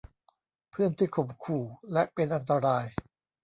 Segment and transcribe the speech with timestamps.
[0.69, 1.63] เพื่อนที่ข่มขู่
[1.93, 2.85] และเป็นอันตราย